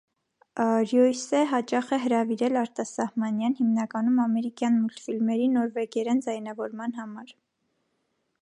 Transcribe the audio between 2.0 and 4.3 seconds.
հրավիրել արտասահմանյան (հիմնականում